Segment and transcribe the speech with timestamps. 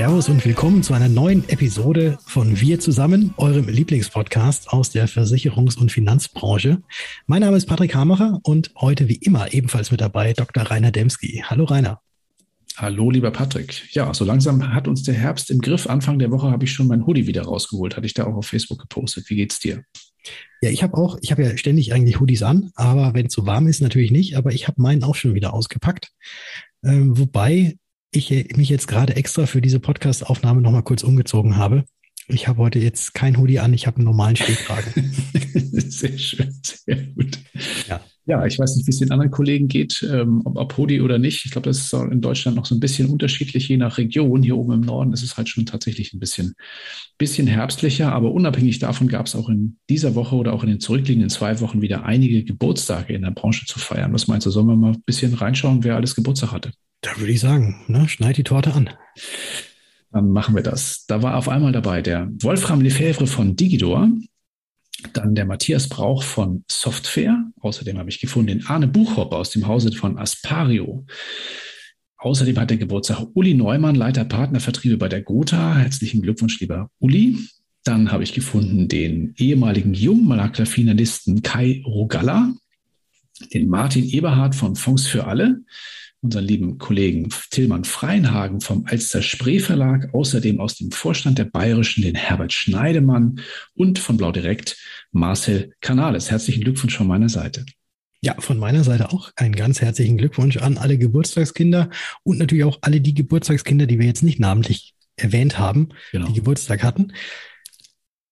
[0.00, 5.76] Servus und willkommen zu einer neuen Episode von Wir zusammen, eurem Lieblingspodcast aus der Versicherungs-
[5.76, 6.80] und Finanzbranche.
[7.26, 10.62] Mein Name ist Patrick Hamacher und heute wie immer ebenfalls mit dabei Dr.
[10.62, 11.44] Rainer Demski.
[11.46, 12.00] Hallo Rainer.
[12.78, 13.94] Hallo, lieber Patrick.
[13.94, 15.86] Ja, so langsam hat uns der Herbst im Griff.
[15.86, 17.94] Anfang der Woche habe ich schon mein Hoodie wieder rausgeholt.
[17.94, 19.28] Hatte ich da auch auf Facebook gepostet.
[19.28, 19.84] Wie geht's dir?
[20.62, 23.44] Ja, ich habe auch, ich habe ja ständig eigentlich Hoodies an, aber wenn es so
[23.44, 24.38] warm ist, natürlich nicht.
[24.38, 26.10] Aber ich habe meinen auch schon wieder ausgepackt.
[26.82, 27.76] Ähm, wobei
[28.12, 31.84] ich mich jetzt gerade extra für diese Podcast-Aufnahme nochmal kurz umgezogen habe.
[32.28, 34.92] Ich habe heute jetzt kein Hoodie an, ich habe einen normalen Stehkragen.
[35.72, 37.38] sehr schön, sehr gut.
[37.88, 38.00] Ja.
[38.26, 41.18] ja, ich weiß nicht, wie es den anderen Kollegen geht, ähm, ob, ob Hoodie oder
[41.18, 41.44] nicht.
[41.44, 44.44] Ich glaube, das ist in Deutschland noch so ein bisschen unterschiedlich, je nach Region.
[44.44, 46.54] Hier oben im Norden ist es halt schon tatsächlich ein bisschen,
[47.18, 50.80] bisschen herbstlicher, aber unabhängig davon gab es auch in dieser Woche oder auch in den
[50.80, 54.12] zurückliegenden zwei Wochen wieder einige Geburtstage in der Branche zu feiern.
[54.12, 56.70] Was meinst du, sollen wir mal ein bisschen reinschauen, wer alles Geburtstag hatte?
[57.00, 58.90] Da würde ich sagen, ne, schneid die Torte an.
[60.12, 61.06] Dann machen wir das.
[61.06, 64.08] Da war auf einmal dabei der Wolfram Lefebvre von Digidor,
[65.12, 67.44] dann der Matthias Brauch von Software.
[67.60, 71.06] Außerdem habe ich gefunden den Arne Buchhopp aus dem Hause von Aspario.
[72.18, 75.76] Außerdem hat der Geburtstag Uli Neumann, Leiter Partnervertriebe bei der Gotha.
[75.76, 77.38] Herzlichen Glückwunsch, lieber Uli.
[77.82, 82.52] Dann habe ich gefunden den ehemaligen Jungmakler-Finalisten Kai Rogalla,
[83.54, 85.62] den Martin Eberhardt von Fonds für alle,
[86.22, 92.02] unseren lieben Kollegen Tillmann Freinhagen vom Alster Spree Verlag, außerdem aus dem Vorstand der Bayerischen
[92.02, 93.40] den Herbert Schneidemann
[93.74, 94.76] und von Blau Direkt
[95.12, 96.30] Marcel Canales.
[96.30, 97.64] Herzlichen Glückwunsch von meiner Seite.
[98.22, 101.88] Ja, von meiner Seite auch einen ganz herzlichen Glückwunsch an alle Geburtstagskinder
[102.22, 106.26] und natürlich auch alle die Geburtstagskinder, die wir jetzt nicht namentlich erwähnt haben, genau.
[106.26, 107.12] die Geburtstag hatten.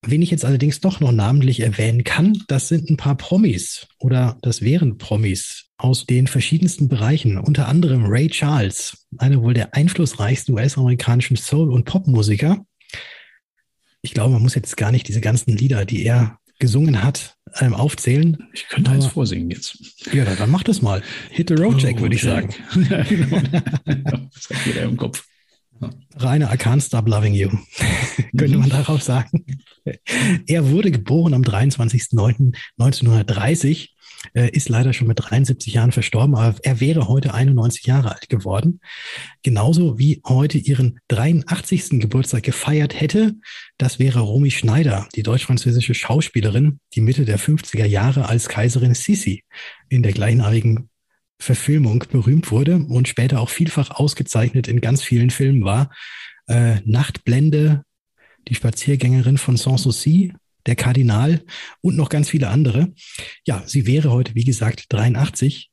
[0.07, 4.39] Wen ich jetzt allerdings doch noch namentlich erwähnen kann, das sind ein paar Promis oder
[4.43, 10.55] das wären Promis aus den verschiedensten Bereichen, unter anderem Ray Charles, einer wohl der einflussreichsten
[10.55, 12.65] US-amerikanischen Soul- und Popmusiker.
[14.01, 17.75] Ich glaube, man muss jetzt gar nicht diese ganzen Lieder, die er gesungen hat, ähm,
[17.75, 18.39] aufzählen.
[18.53, 19.79] Ich könnte eins vorsingen jetzt.
[20.13, 21.03] Ja, dann mach das mal.
[21.31, 22.53] Hit the road, Jack, oh, würde ich Jack.
[22.53, 22.87] sagen.
[22.91, 23.41] ja, genau.
[24.35, 25.25] das hat jeder im Kopf.
[26.17, 27.51] Rainer, I can't stop loving you,
[28.37, 29.45] könnte man darauf sagen.
[30.47, 33.91] Er wurde geboren am 23.09.1930,
[34.35, 38.29] äh, ist leider schon mit 73 Jahren verstorben, aber er wäre heute 91 Jahre alt
[38.29, 38.81] geworden.
[39.43, 42.01] Genauso wie heute ihren 83.
[42.01, 43.37] Geburtstag gefeiert hätte,
[43.77, 49.45] das wäre Romy Schneider, die deutsch-französische Schauspielerin, die Mitte der 50er Jahre als Kaiserin Sissi
[49.89, 50.91] in der gleichnamigen
[51.39, 55.91] Verfilmung berühmt wurde und später auch vielfach ausgezeichnet in ganz vielen Filmen war.
[56.47, 57.85] Äh, Nachtblende,
[58.49, 60.33] die Spaziergängerin von Sanssouci,
[60.67, 61.43] der Kardinal
[61.81, 62.93] und noch ganz viele andere.
[63.47, 65.71] Ja, sie wäre heute, wie gesagt, 83.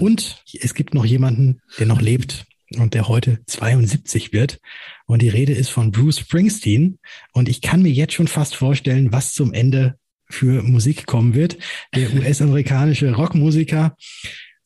[0.00, 2.46] Und es gibt noch jemanden, der noch lebt
[2.76, 4.58] und der heute 72 wird.
[5.06, 6.98] Und die Rede ist von Bruce Springsteen.
[7.32, 9.98] Und ich kann mir jetzt schon fast vorstellen, was zum Ende
[10.30, 11.58] für Musik kommen wird.
[11.94, 13.96] Der US-amerikanische Rockmusiker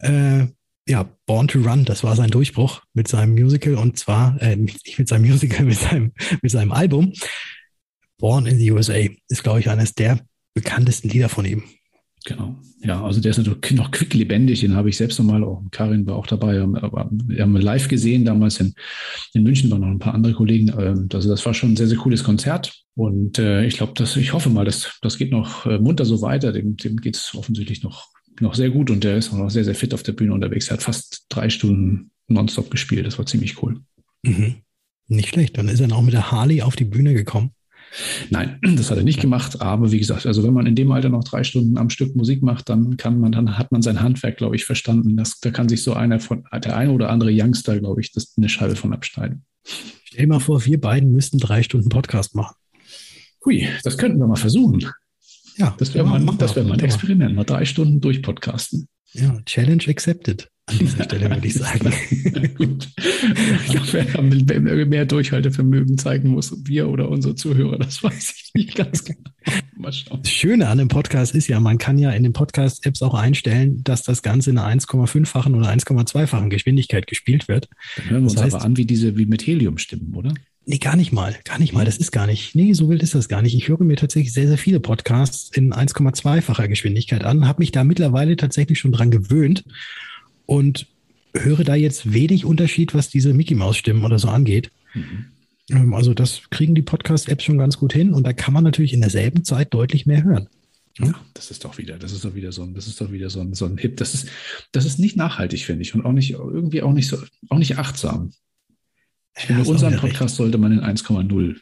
[0.03, 0.47] äh,
[0.89, 4.99] ja, Born to Run, das war sein Durchbruch mit seinem Musical und zwar, äh, nicht
[4.99, 7.13] mit seinem Musical, mit seinem, mit seinem Album.
[8.19, 10.21] Born in the USA ist, glaube ich, eines der
[10.55, 11.65] bekanntesten Lieder von ihm.
[12.25, 12.57] Genau.
[12.85, 16.17] Ja, also der ist natürlich noch quicklebendig, den habe ich selbst nochmal, auch Karin war
[16.17, 18.75] auch dabei, aber wir haben live gesehen, damals in,
[19.35, 20.71] in München waren noch ein paar andere Kollegen.
[20.71, 22.83] Also das war schon ein sehr, sehr cooles Konzert.
[22.95, 26.23] Und äh, ich glaube, dass ich hoffe mal, dass das geht noch äh, munter so
[26.23, 26.53] weiter.
[26.53, 28.09] Dem, dem geht es offensichtlich noch
[28.41, 30.69] noch sehr gut und der ist auch noch sehr, sehr fit auf der Bühne unterwegs.
[30.69, 33.07] Er hat fast drei Stunden nonstop gespielt.
[33.07, 33.81] Das war ziemlich cool.
[34.23, 34.57] Mhm.
[35.09, 35.59] Nicht schlecht.
[35.59, 37.51] Dann ist er auch mit der Harley auf die Bühne gekommen.
[38.31, 39.61] Nein, das hat er nicht gemacht.
[39.61, 42.43] Aber wie gesagt, also wenn man in dem Alter noch drei Stunden am Stück Musik
[42.43, 45.17] macht, dann kann man, dann hat man sein Handwerk, glaube ich, verstanden.
[45.17, 48.35] Das, da kann sich so einer von, der eine oder andere Youngster, glaube ich, das
[48.37, 49.45] eine Scheibe von abschneiden.
[49.65, 52.57] Stell dir mal vor, wir beiden müssten drei Stunden Podcast machen.
[53.45, 54.87] Hui, das könnten wir mal versuchen.
[55.57, 58.89] Ja, das wäre mal, das wär mal ein Experiment, mal drei Stunden durchpodcasten.
[59.13, 61.93] Ja, Challenge accepted an dieser Stelle, würde ich sagen.
[62.57, 62.89] Gut.
[63.65, 68.75] Ich glaube, wer mehr Durchhaltevermögen zeigen muss, wir oder unsere Zuhörer, das weiß ich nicht
[68.75, 69.31] ganz genau.
[69.77, 70.21] Mal schauen.
[70.23, 73.83] Das Schöne an dem Podcast ist ja, man kann ja in den Podcast-Apps auch einstellen,
[73.85, 77.69] dass das Ganze in einer 1,5-fachen oder 1,2-fachen Geschwindigkeit gespielt wird.
[77.97, 80.35] Dann hören wir das uns heißt, aber an, wie diese, wie mit Helium stimmen, oder?
[80.65, 81.37] Nee, gar nicht mal.
[81.45, 81.85] Gar nicht mal.
[81.85, 82.55] Das ist gar nicht.
[82.55, 83.55] Nee, so wild ist das gar nicht.
[83.55, 87.83] Ich höre mir tatsächlich sehr, sehr viele Podcasts in 1,2-facher Geschwindigkeit an, habe mich da
[87.83, 89.65] mittlerweile tatsächlich schon dran gewöhnt
[90.47, 90.87] und
[91.35, 94.71] höre da jetzt wenig Unterschied, was diese Mickey Maus Stimmen oder so angeht.
[94.95, 95.27] Mhm.
[95.71, 98.93] Ähm, also das kriegen die Podcast-Apps schon ganz gut hin und da kann man natürlich
[98.93, 100.49] in derselben Zeit deutlich mehr hören.
[100.99, 103.31] Ja, das ist doch wieder, das ist doch wieder so ein, das ist doch wieder
[103.31, 103.97] so ein, so ein Hip.
[103.97, 104.29] Das ist,
[104.73, 107.17] das ist nicht nachhaltig, finde ich, und auch nicht, irgendwie auch nicht so,
[107.49, 108.33] auch nicht achtsam.
[109.35, 110.37] Finde, unseren Podcast recht.
[110.37, 111.57] sollte man in 1,0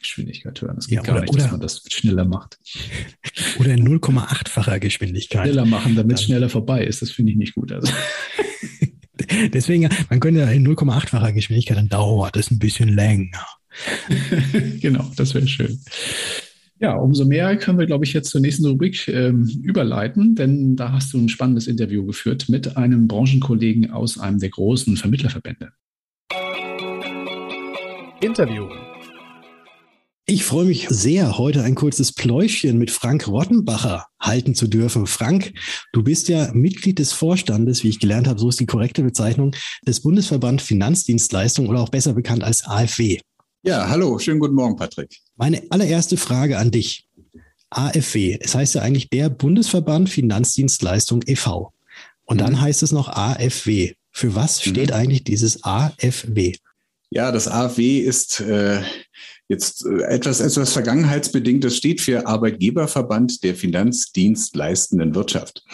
[0.00, 0.76] Geschwindigkeit hören.
[0.78, 2.58] Es geht ja, gar nicht, oder, dass man das schneller macht.
[3.58, 5.46] Oder in 0,8-facher Geschwindigkeit.
[5.46, 7.02] Schneller machen, damit es schneller vorbei ist.
[7.02, 7.72] Das finde ich nicht gut.
[7.72, 7.92] Also.
[9.52, 13.46] Deswegen, man könnte ja in 0,8-facher Geschwindigkeit, dann dauert es ein bisschen länger.
[14.80, 15.80] genau, das wäre schön.
[16.80, 20.92] Ja, umso mehr können wir, glaube ich, jetzt zur nächsten Rubrik ähm, überleiten, denn da
[20.92, 25.72] hast du ein spannendes Interview geführt mit einem Branchenkollegen aus einem der großen Vermittlerverbände.
[28.20, 28.68] Interview.
[30.26, 35.06] Ich freue mich sehr, heute ein kurzes Pläuschen mit Frank Rottenbacher halten zu dürfen.
[35.06, 35.52] Frank,
[35.92, 39.54] du bist ja Mitglied des Vorstandes, wie ich gelernt habe, so ist die korrekte Bezeichnung,
[39.86, 43.20] des Bundesverband Finanzdienstleistung oder auch besser bekannt als AfW.
[43.62, 45.10] Ja, hallo, schönen guten Morgen, Patrick.
[45.36, 47.06] Meine allererste Frage an dich.
[47.68, 51.72] AfW, es heißt ja eigentlich der Bundesverband Finanzdienstleistung e.V.
[52.24, 52.60] Und dann mhm.
[52.60, 53.92] heißt es noch AfW.
[54.10, 54.70] Für was mhm.
[54.70, 54.94] steht mhm.
[54.94, 56.54] eigentlich dieses AfW?
[57.14, 58.82] Ja, das AfW ist äh,
[59.46, 65.64] jetzt äh, etwas, etwas Vergangenheitsbedingtes, steht für Arbeitgeberverband der Finanzdienstleistenden Wirtschaft.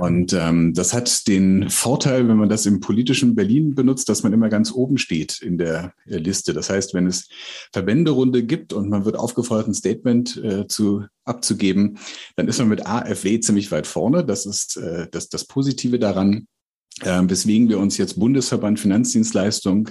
[0.00, 4.32] Und ähm, das hat den Vorteil, wenn man das im politischen Berlin benutzt, dass man
[4.32, 6.52] immer ganz oben steht in der äh, Liste.
[6.52, 7.28] Das heißt, wenn es
[7.72, 11.98] Verbänderunde gibt und man wird aufgefordert, ein Statement äh, zu, abzugeben,
[12.34, 14.24] dann ist man mit AfW ziemlich weit vorne.
[14.24, 16.48] Das ist äh, das, das Positive daran.
[17.02, 19.90] Äh, weswegen wir uns jetzt Bundesverband Finanzdienstleistung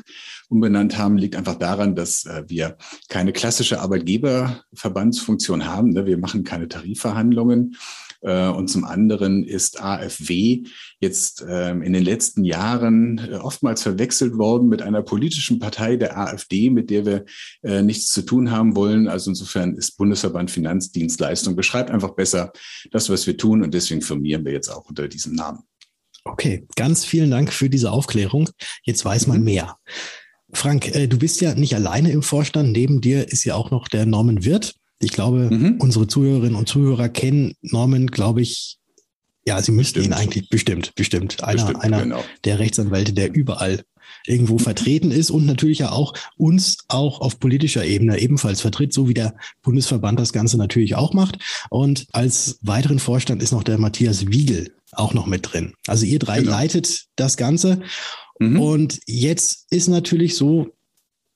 [0.49, 2.77] umbenannt haben, liegt einfach daran, dass äh, wir
[3.09, 5.91] keine klassische Arbeitgeberverbandsfunktion haben.
[5.91, 6.07] Ne?
[6.07, 7.75] Wir machen keine Tarifverhandlungen.
[8.21, 10.63] Äh, und zum anderen ist AfW
[10.99, 16.17] jetzt ähm, in den letzten Jahren äh, oftmals verwechselt worden mit einer politischen Partei der
[16.17, 17.25] AfD, mit der wir
[17.61, 19.07] äh, nichts zu tun haben wollen.
[19.07, 22.51] Also insofern ist Bundesverband Finanzdienstleistung beschreibt einfach besser
[22.91, 23.61] das, was wir tun.
[23.61, 25.59] Und deswegen firmieren wir jetzt auch unter diesem Namen.
[26.25, 28.49] Okay, ganz vielen Dank für diese Aufklärung.
[28.83, 29.45] Jetzt weiß man mhm.
[29.45, 29.77] mehr.
[30.51, 32.71] Frank, äh, du bist ja nicht alleine im Vorstand.
[32.71, 34.75] Neben dir ist ja auch noch der Norman Wirth.
[34.99, 35.75] Ich glaube, mhm.
[35.79, 38.77] unsere Zuhörerinnen und Zuhörer kennen Norman, glaube ich,
[39.47, 41.43] ja, sie müssten ihn eigentlich bestimmt, bestimmt.
[41.43, 42.23] Einer, bestimmt, einer genau.
[42.45, 43.83] der Rechtsanwälte, der überall
[44.27, 49.07] irgendwo vertreten ist und natürlich ja auch uns auch auf politischer Ebene ebenfalls vertritt, so
[49.07, 51.39] wie der Bundesverband das Ganze natürlich auch macht.
[51.69, 55.73] Und als weiteren Vorstand ist noch der Matthias Wiegel auch noch mit drin.
[55.87, 56.51] Also ihr drei genau.
[56.51, 57.81] leitet das Ganze.
[58.39, 58.59] Mhm.
[58.59, 60.73] Und jetzt ist natürlich so,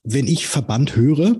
[0.03, 1.39] wenn ich Verband höre,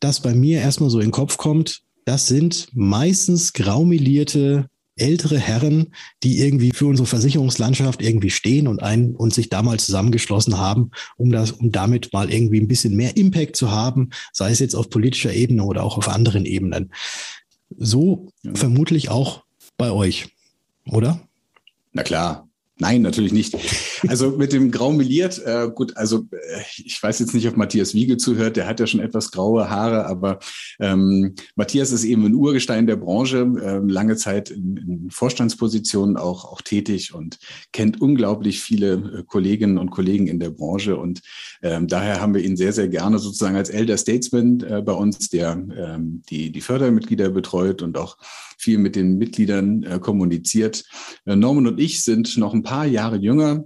[0.00, 4.68] dass bei mir erstmal so in den Kopf kommt, das sind meistens graumelierte
[5.00, 10.58] ältere Herren, die irgendwie für unsere Versicherungslandschaft irgendwie stehen und ein und sich damals zusammengeschlossen
[10.58, 14.58] haben, um das, um damit mal irgendwie ein bisschen mehr Impact zu haben, sei es
[14.58, 16.92] jetzt auf politischer Ebene oder auch auf anderen Ebenen.
[17.76, 18.54] So ja.
[18.54, 19.44] vermutlich auch
[19.76, 20.28] bei euch
[20.86, 21.20] oder?
[21.92, 22.48] Na klar,
[22.80, 23.56] Nein, natürlich nicht.
[24.08, 27.94] Also mit dem Grau meliert, äh, gut, also äh, ich weiß jetzt nicht, ob Matthias
[27.94, 30.38] Wiegel zuhört, der hat ja schon etwas graue Haare, aber
[30.80, 36.44] ähm, Matthias ist eben ein Urgestein der Branche, äh, lange Zeit in, in Vorstandspositionen auch,
[36.44, 37.38] auch tätig und
[37.72, 41.20] kennt unglaublich viele äh, Kolleginnen und Kollegen in der Branche und
[41.62, 45.28] ähm, daher haben wir ihn sehr, sehr gerne sozusagen als Elder Statesman äh, bei uns,
[45.28, 48.16] der ähm, die, die Fördermitglieder betreut und auch
[48.58, 50.84] viel mit den Mitgliedern äh, kommuniziert.
[51.24, 53.64] Äh, Norman und ich sind noch ein paar Jahre jünger.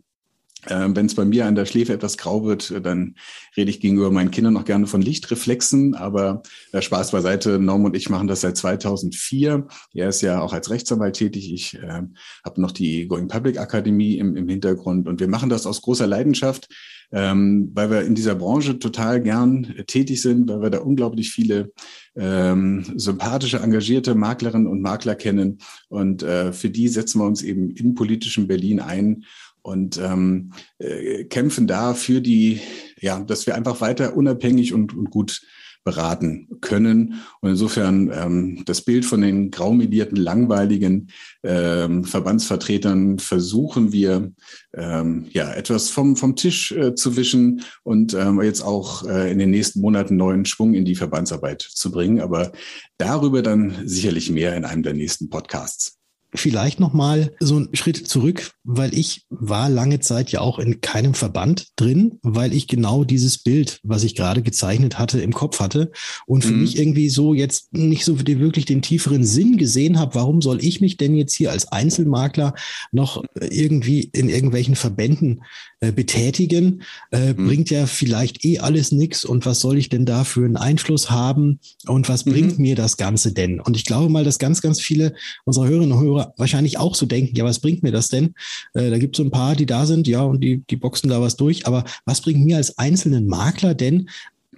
[0.67, 3.17] Äh, Wenn es bei mir an der Schläfe etwas grau wird, äh, dann
[3.57, 5.95] rede ich gegenüber meinen Kindern noch gerne von Lichtreflexen.
[5.95, 6.43] Aber
[6.73, 9.67] äh, Spaß beiseite, Norm und ich machen das seit 2004.
[9.95, 11.53] Er ist ja auch als Rechtsanwalt tätig.
[11.53, 12.03] Ich äh,
[12.45, 15.09] habe noch die Going Public Akademie im, im Hintergrund.
[15.09, 16.69] Und wir machen das aus großer Leidenschaft
[17.13, 21.31] ähm, weil wir in dieser Branche total gern äh, tätig sind, weil wir da unglaublich
[21.31, 21.73] viele
[22.17, 25.59] ähm, sympathische, engagierte Maklerinnen und Makler kennen.
[25.89, 29.25] Und äh, für die setzen wir uns eben in politischem Berlin ein
[29.63, 32.61] und ähm, äh, kämpfen da für die,
[33.01, 35.43] ja, dass wir einfach weiter unabhängig und, und gut
[35.85, 37.23] beraten können.
[37.41, 41.11] Und insofern ähm, das Bild von den graumelierten, langweiligen
[41.43, 44.33] ähm, Verbandsvertretern versuchen wir
[44.75, 49.39] ähm, ja etwas vom, vom Tisch äh, zu wischen und ähm, jetzt auch äh, in
[49.39, 52.21] den nächsten Monaten neuen Schwung in die Verbandsarbeit zu bringen.
[52.21, 52.53] Aber
[52.99, 56.02] darüber dann sicherlich mehr in einem der nächsten Podcasts
[56.35, 60.81] vielleicht noch mal so einen Schritt zurück, weil ich war lange Zeit ja auch in
[60.81, 65.61] keinem Verband drin, weil ich genau dieses Bild, was ich gerade gezeichnet hatte, im Kopf
[65.61, 65.93] hatte
[66.27, 66.63] und für mhm.
[66.63, 70.81] mich irgendwie so jetzt nicht so wirklich den tieferen Sinn gesehen habe, warum soll ich
[70.81, 72.55] mich denn jetzt hier als Einzelmakler
[72.93, 75.43] noch irgendwie in irgendwelchen Verbänden
[75.81, 76.83] äh, betätigen?
[77.11, 77.47] Äh, mhm.
[77.47, 81.11] Bringt ja vielleicht eh alles nichts und was soll ich denn da für einen Einfluss
[81.11, 82.33] haben und was mhm.
[82.33, 83.61] bringt mir das Ganze denn?
[83.61, 87.07] Und ich glaube mal, dass ganz, ganz viele unserer Hörerinnen und Hörer Wahrscheinlich auch so
[87.07, 88.35] denken, ja, was bringt mir das denn?
[88.75, 91.11] Äh, da gibt es so ein paar, die da sind, ja, und die, die boxen
[91.11, 91.67] da was durch.
[91.67, 94.09] Aber was bringt mir als einzelnen Makler denn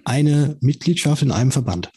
[0.03, 1.91] eine Mitgliedschaft in einem Verband?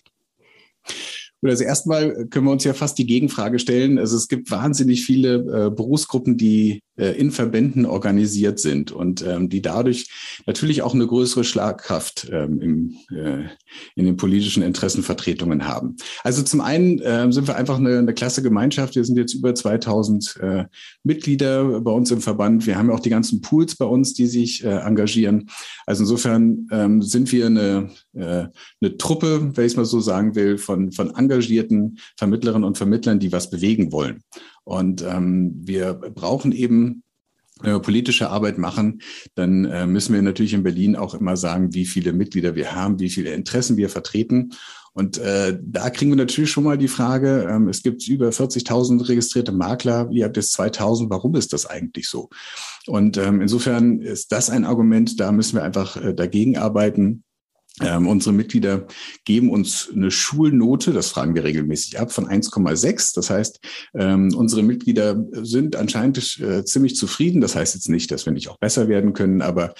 [1.43, 3.99] Also erstmal können wir uns ja fast die Gegenfrage stellen.
[3.99, 9.63] Also es gibt wahnsinnig viele äh, Berufsgruppen, die in Verbänden organisiert sind und ähm, die
[9.63, 10.09] dadurch
[10.47, 13.49] natürlich auch eine größere Schlagkraft ähm, im, äh,
[13.95, 15.97] in den politischen Interessenvertretungen haben.
[16.25, 18.97] Also zum einen äh, sind wir einfach eine, eine klasse Gemeinschaft.
[18.97, 20.65] Wir sind jetzt über 2000 äh,
[21.05, 22.67] Mitglieder bei uns im Verband.
[22.67, 25.49] Wir haben auch die ganzen Pools bei uns, die sich äh, engagieren.
[25.87, 28.47] Also insofern ähm, sind wir eine, äh,
[28.81, 33.19] eine Truppe, wenn ich es mal so sagen will, von, von engagierten Vermittlerinnen und Vermittlern,
[33.19, 34.23] die was bewegen wollen.
[34.69, 37.03] Und ähm, wir brauchen eben
[37.61, 39.01] wenn wir politische Arbeit machen,
[39.35, 43.01] dann äh, müssen wir natürlich in Berlin auch immer sagen, wie viele Mitglieder wir haben,
[43.01, 44.51] wie viele Interessen wir vertreten.
[44.93, 49.09] Und äh, da kriegen wir natürlich schon mal die Frage, ähm, es gibt über 40.000
[49.09, 52.29] registrierte Makler, ihr habt jetzt 2.000, warum ist das eigentlich so?
[52.87, 57.25] Und ähm, insofern ist das ein Argument, da müssen wir einfach äh, dagegen arbeiten.
[57.83, 58.87] Ähm, unsere Mitglieder
[59.25, 63.15] geben uns eine Schulnote, das fragen wir regelmäßig ab, von 1,6.
[63.15, 63.61] Das heißt,
[63.95, 67.41] ähm, unsere Mitglieder sind anscheinend äh, ziemlich zufrieden.
[67.41, 69.75] Das heißt jetzt nicht, dass wir nicht auch besser werden können, aber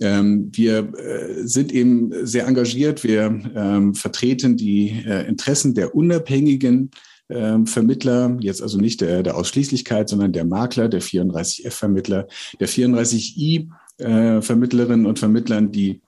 [0.00, 3.04] ähm, wir äh, sind eben sehr engagiert.
[3.04, 6.90] Wir ähm, vertreten die äh, Interessen der unabhängigen
[7.30, 12.26] ähm, Vermittler, jetzt also nicht der, der Ausschließlichkeit, sondern der Makler, der 34F-Vermittler,
[12.58, 16.00] der 34I-Vermittlerinnen äh, und Vermittlern, die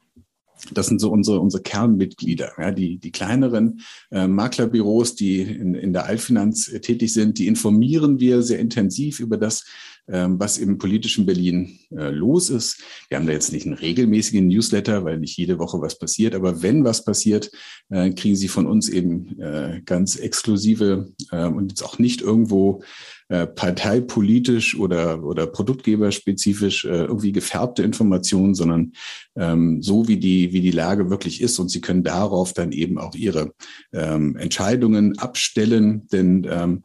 [0.71, 2.53] das sind so unsere, unsere Kernmitglieder.
[2.59, 7.47] Ja, die, die kleineren äh, Maklerbüros, die in, in der Altfinanz äh, tätig sind, die
[7.47, 9.65] informieren wir sehr intensiv über das,
[10.09, 12.83] ähm, was im politischen Berlin äh, los ist.
[13.09, 16.35] Wir haben da jetzt nicht einen regelmäßigen Newsletter, weil nicht jede Woche was passiert.
[16.35, 17.51] Aber wenn was passiert,
[17.89, 22.83] äh, kriegen Sie von uns eben äh, ganz exklusive äh, und jetzt auch nicht irgendwo
[23.33, 28.93] äh, parteipolitisch oder, oder produktgeberspezifisch äh, irgendwie gefärbte Informationen, sondern
[29.37, 31.59] ähm, so wie die, wie die Lage wirklich ist.
[31.59, 33.55] Und Sie können darauf dann eben auch Ihre
[33.95, 36.83] ähm, Entscheidungen abstellen, denn ähm,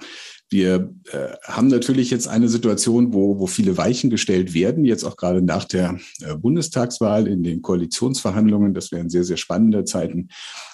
[0.49, 5.17] wir äh, haben natürlich jetzt eine Situation, wo, wo viele Weichen gestellt werden, jetzt auch
[5.17, 8.73] gerade nach der äh, Bundestagswahl in den Koalitionsverhandlungen.
[8.73, 10.29] Das wären sehr, sehr spannende Zeiten.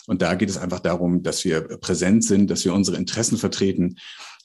[0.06, 3.96] Und da geht es einfach darum, dass wir präsent sind, dass wir unsere Interessen vertreten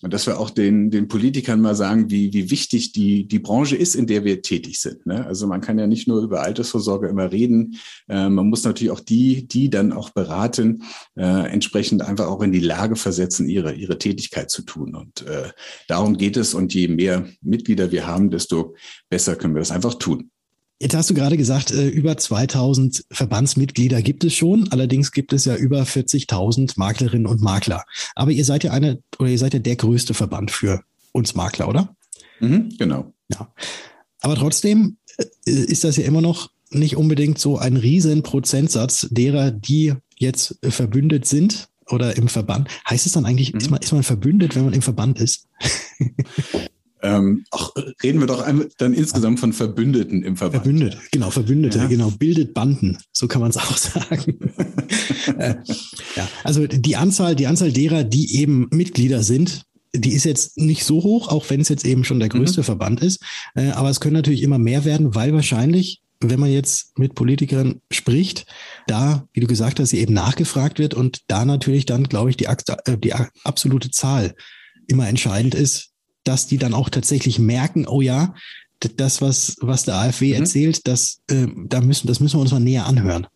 [0.00, 3.76] und dass wir auch den, den Politikern mal sagen, wie, wie wichtig die, die Branche
[3.76, 5.06] ist, in der wir tätig sind.
[5.06, 5.26] Ne?
[5.26, 7.76] Also man kann ja nicht nur über Altersvorsorge immer reden.
[8.08, 10.84] Äh, man muss natürlich auch die, die dann auch beraten,
[11.16, 14.94] äh, entsprechend einfach auch in die Lage versetzen, ihre, ihre Tätigkeit zu tun.
[14.94, 15.50] Und äh,
[15.88, 16.54] darum geht es.
[16.54, 18.76] Und je mehr Mitglieder wir haben, desto
[19.08, 20.30] besser können wir das einfach tun.
[20.80, 24.68] Jetzt hast du gerade gesagt, äh, über 2000 Verbandsmitglieder gibt es schon.
[24.70, 27.84] Allerdings gibt es ja über 40.000 Maklerinnen und Makler.
[28.14, 30.82] Aber ihr seid ja eine oder ihr seid ja der größte Verband für
[31.12, 31.96] uns Makler, oder?
[32.38, 33.12] Mhm, genau.
[33.28, 33.52] Ja.
[34.20, 39.50] Aber trotzdem äh, ist das ja immer noch nicht unbedingt so ein riesen Prozentsatz derer,
[39.50, 42.68] die jetzt verbündet sind oder im Verband.
[42.88, 43.58] Heißt es dann eigentlich, mhm.
[43.58, 45.48] ist, man, ist man verbündet, wenn man im Verband ist?
[47.02, 48.44] Ähm, auch reden wir doch
[48.78, 50.64] dann insgesamt von Verbündeten im Verband.
[50.64, 51.86] Verbündete, genau, Verbündete, ja.
[51.86, 54.38] genau, bildet Banden, so kann man es auch sagen.
[55.38, 55.54] äh,
[56.16, 59.62] ja, also die Anzahl, die Anzahl derer, die eben Mitglieder sind,
[59.94, 62.64] die ist jetzt nicht so hoch, auch wenn es jetzt eben schon der größte mhm.
[62.64, 63.22] Verband ist.
[63.54, 67.80] Äh, aber es können natürlich immer mehr werden, weil wahrscheinlich, wenn man jetzt mit Politikern
[67.92, 68.46] spricht,
[68.86, 72.36] da, wie du gesagt hast, sie eben nachgefragt wird und da natürlich dann, glaube ich,
[72.36, 73.14] die, äh, die
[73.44, 74.34] absolute Zahl
[74.88, 75.87] immer entscheidend ist,
[76.28, 78.34] dass die dann auch tatsächlich merken, oh ja,
[78.96, 80.40] das, was, was der AfW mhm.
[80.42, 83.26] erzählt, das, äh, da müssen, das müssen wir uns mal näher anhören.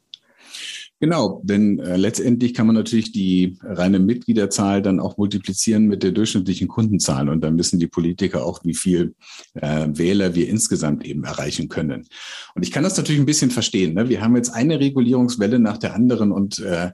[1.01, 6.13] Genau, denn äh, letztendlich kann man natürlich die reine Mitgliederzahl dann auch multiplizieren mit der
[6.13, 9.15] durchschnittlichen Kundenzahl und dann wissen die Politiker auch, wie viel
[9.55, 12.07] äh, Wähler wir insgesamt eben erreichen können.
[12.55, 13.95] Und ich kann das natürlich ein bisschen verstehen.
[13.95, 14.09] Ne?
[14.09, 16.93] Wir haben jetzt eine Regulierungswelle nach der anderen und äh,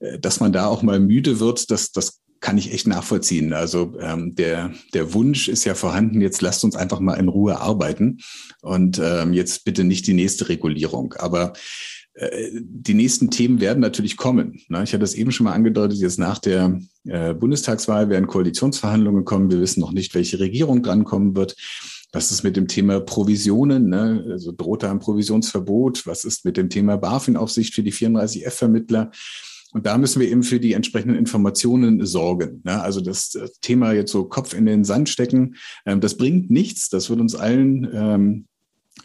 [0.00, 3.54] äh dass man da auch mal müde wird, das, das kann ich echt nachvollziehen.
[3.54, 7.58] Also ähm, der, der Wunsch ist ja vorhanden, jetzt lasst uns einfach mal in Ruhe
[7.58, 8.18] arbeiten
[8.60, 11.14] und ähm, jetzt bitte nicht die nächste Regulierung.
[11.14, 11.54] Aber
[12.12, 14.60] äh, die nächsten Themen werden natürlich kommen.
[14.68, 14.82] Ne?
[14.82, 19.50] Ich hatte das eben schon mal angedeutet, jetzt nach der äh, Bundestagswahl werden Koalitionsverhandlungen kommen.
[19.50, 21.56] Wir wissen noch nicht, welche Regierung drankommen wird.
[22.12, 23.88] Was ist mit dem Thema Provisionen?
[23.88, 24.22] Ne?
[24.32, 26.06] Also droht da ein Provisionsverbot?
[26.06, 29.12] Was ist mit dem Thema BaFin-Aufsicht für die 34F-Vermittler?
[29.74, 32.62] Und da müssen wir eben für die entsprechenden Informationen sorgen.
[32.64, 32.80] Ne?
[32.80, 36.88] Also das Thema jetzt so Kopf in den Sand stecken, ähm, das bringt nichts.
[36.88, 38.46] Das wird uns allen ähm,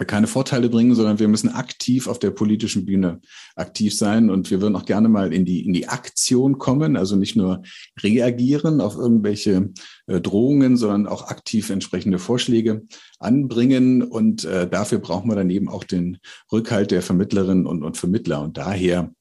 [0.06, 3.20] keine Vorteile bringen, sondern wir müssen aktiv auf der politischen Bühne
[3.56, 4.30] aktiv sein.
[4.30, 7.64] Und wir würden auch gerne mal in die, in die Aktion kommen, also nicht nur
[8.02, 9.72] reagieren auf irgendwelche
[10.06, 12.84] äh, Drohungen, sondern auch aktiv entsprechende Vorschläge
[13.18, 14.04] anbringen.
[14.04, 16.20] Und äh, dafür brauchen wir dann eben auch den
[16.52, 18.42] Rückhalt der Vermittlerinnen und, und Vermittler.
[18.42, 19.12] Und daher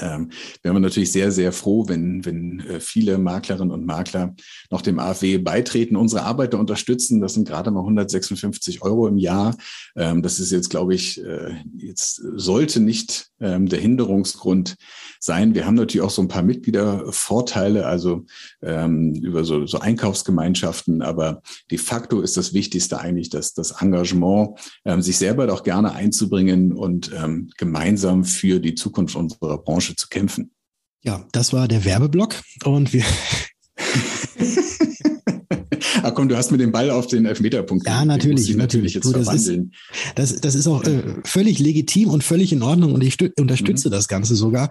[0.00, 0.30] ähm,
[0.62, 4.34] wären wir natürlich sehr, sehr froh, wenn, wenn äh, viele Maklerinnen und Makler
[4.70, 7.20] noch dem AfW beitreten, unsere Arbeiter unterstützen.
[7.20, 9.56] Das sind gerade mal 156 Euro im Jahr.
[9.96, 14.76] Ähm, das ist jetzt, glaube ich, äh, jetzt sollte nicht ähm, der Hinderungsgrund
[15.20, 15.54] sein.
[15.54, 18.26] Wir haben natürlich auch so ein paar Mitgliedervorteile, also
[18.62, 24.58] ähm, über so, so Einkaufsgemeinschaften, aber de facto ist das Wichtigste eigentlich, dass das Engagement,
[24.84, 29.58] ähm, sich selber doch gerne einzubringen und ähm, gemeinsam für die Zukunft unserer
[29.88, 30.50] Branche zu kämpfen.
[31.02, 33.04] Ja, das war der Werbeblock und wir
[36.02, 37.86] Ah, komm, du hast mir den Ball auf den Elfmeterpunkt.
[37.86, 38.94] Ja, natürlich, natürlich.
[38.94, 39.72] Jetzt du, das, verwandeln.
[39.90, 43.88] Ist, das, das ist auch äh, völlig legitim und völlig in Ordnung und ich unterstütze
[43.88, 43.92] mhm.
[43.92, 44.70] das Ganze sogar,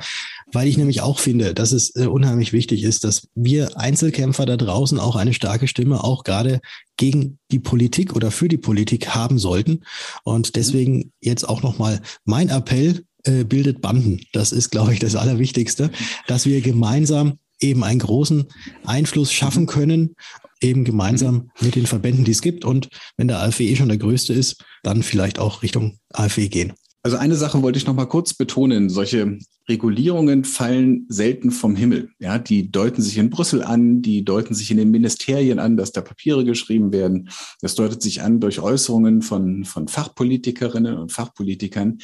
[0.51, 4.57] weil ich nämlich auch finde, dass es äh, unheimlich wichtig ist, dass wir Einzelkämpfer da
[4.57, 6.61] draußen auch eine starke Stimme, auch gerade
[6.97, 9.83] gegen die Politik oder für die Politik haben sollten.
[10.23, 14.21] Und deswegen jetzt auch nochmal mein Appell, äh, bildet Banden.
[14.33, 15.91] Das ist, glaube ich, das Allerwichtigste,
[16.27, 18.45] dass wir gemeinsam eben einen großen
[18.85, 20.15] Einfluss schaffen können
[20.61, 22.65] eben gemeinsam mit den Verbänden, die es gibt.
[22.65, 26.73] Und wenn der AfW eh schon der größte ist, dann vielleicht auch Richtung AfW gehen.
[27.07, 28.89] Also eine Sache wollte ich noch mal kurz betonen.
[28.89, 32.09] Solche Regulierungen fallen selten vom Himmel.
[32.19, 35.93] Ja, die deuten sich in Brüssel an, die deuten sich in den Ministerien an, dass
[35.93, 37.29] da Papiere geschrieben werden.
[37.61, 41.99] Das deutet sich an durch Äußerungen von, von Fachpolitikerinnen und Fachpolitikern.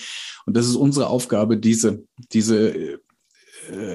[0.45, 3.01] Und das ist unsere Aufgabe, diese, diese,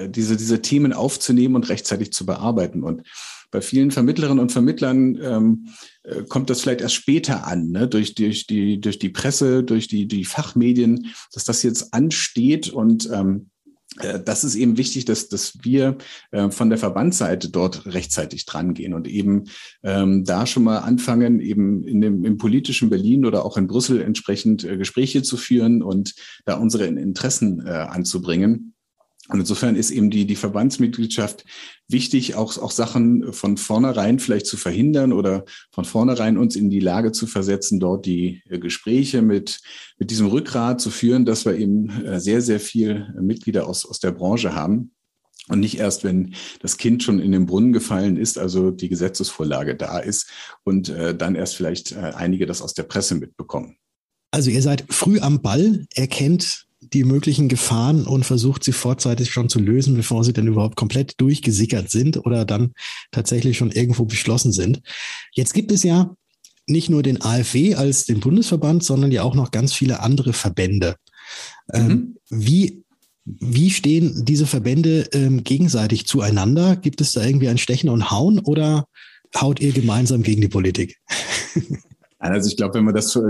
[0.09, 2.83] diese, diese Themen aufzunehmen und rechtzeitig zu bearbeiten.
[2.83, 3.03] Und
[3.51, 5.67] bei vielen Vermittlerinnen und Vermittlern ähm,
[6.03, 7.87] äh, kommt das vielleicht erst später an, ne?
[7.87, 13.09] durch, durch, die, durch die Presse, durch die, die Fachmedien, dass das jetzt ansteht und
[13.11, 13.49] ähm,
[14.01, 15.97] äh, das ist eben wichtig, dass, dass wir
[16.31, 19.45] äh, von der Verbandsseite dort rechtzeitig drangehen und eben
[19.83, 24.01] ähm, da schon mal anfangen, eben in dem, im politischen Berlin oder auch in Brüssel
[24.01, 26.13] entsprechend äh, Gespräche zu führen und
[26.45, 28.75] da unsere Interessen äh, anzubringen.
[29.29, 31.45] Und insofern ist eben die, die Verbandsmitgliedschaft
[31.87, 36.79] wichtig, auch, auch Sachen von vornherein vielleicht zu verhindern oder von vornherein uns in die
[36.79, 39.61] Lage zu versetzen, dort die äh, Gespräche mit,
[39.99, 43.99] mit diesem Rückgrat zu führen, dass wir eben äh, sehr, sehr viel Mitglieder aus, aus
[43.99, 44.91] der Branche haben.
[45.47, 49.75] Und nicht erst, wenn das Kind schon in den Brunnen gefallen ist, also die Gesetzesvorlage
[49.75, 50.27] da ist
[50.63, 53.77] und äh, dann erst vielleicht einige das aus der Presse mitbekommen.
[54.31, 59.49] Also ihr seid früh am Ball, erkennt die möglichen Gefahren und versucht sie vorzeitig schon
[59.49, 62.73] zu lösen, bevor sie denn überhaupt komplett durchgesickert sind oder dann
[63.11, 64.81] tatsächlich schon irgendwo beschlossen sind.
[65.33, 66.15] Jetzt gibt es ja
[66.67, 70.95] nicht nur den AfW als den Bundesverband, sondern ja auch noch ganz viele andere Verbände.
[71.73, 71.91] Ähm, mhm.
[71.91, 72.83] Ähm, wie,
[73.25, 76.75] wie stehen diese Verbände ähm, gegenseitig zueinander?
[76.75, 78.85] Gibt es da irgendwie ein Stechen und Hauen oder
[79.35, 80.97] haut ihr gemeinsam gegen die Politik?
[82.19, 83.21] Also ich glaube, wenn man das äh,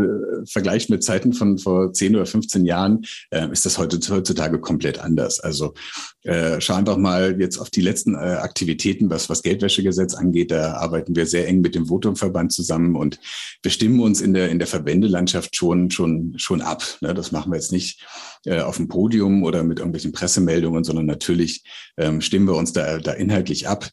[0.46, 5.40] vergleicht mit Zeiten von vor 10 oder 15 Jahren, äh, ist das heutzutage komplett anders.
[5.40, 5.76] Also
[6.24, 10.50] äh, schau einfach mal jetzt auf die letzten äh, Aktivitäten, was, was Geldwäschegesetz angeht.
[10.52, 13.20] Da arbeiten wir sehr eng mit dem Votumverband zusammen und
[13.62, 16.84] bestimmen uns in der, in der Verbändelandschaft schon, schon, schon ab.
[17.02, 17.14] Ne?
[17.14, 18.04] Das machen wir jetzt nicht
[18.46, 21.64] äh, auf dem Podium oder mit irgendwelchen Pressemeldungen, sondern natürlich
[21.98, 23.88] ähm, stimmen wir uns da, da inhaltlich ab.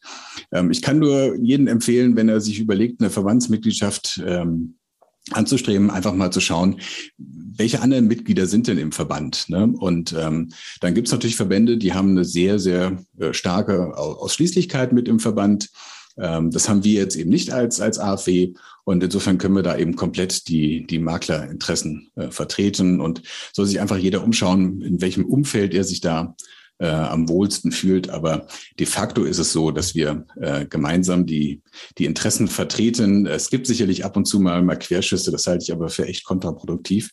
[0.52, 4.76] Ähm, ich kann nur jeden empfehlen, wenn er sich überlegt, eine Verbandsmitgliedschaft ähm,
[5.32, 6.80] anzustreben, einfach mal zu schauen,
[7.18, 9.48] welche anderen Mitglieder sind denn im Verband.
[9.48, 9.66] Ne?
[9.66, 14.92] Und ähm, dann gibt es natürlich Verbände, die haben eine sehr, sehr äh, starke Ausschließlichkeit
[14.92, 15.70] mit im Verband.
[16.18, 18.54] Ähm, das haben wir jetzt eben nicht als, als AfW.
[18.84, 23.80] Und insofern können wir da eben komplett die, die Maklerinteressen äh, vertreten und soll sich
[23.80, 26.36] einfach jeder umschauen, in welchem Umfeld er sich da
[26.78, 28.10] äh, am wohlsten fühlt.
[28.10, 28.46] Aber
[28.78, 31.62] de facto ist es so, dass wir äh, gemeinsam die,
[31.98, 33.26] die Interessen vertreten.
[33.26, 36.24] Es gibt sicherlich ab und zu mal, mal Querschüsse, das halte ich aber für echt
[36.24, 37.10] kontraproduktiv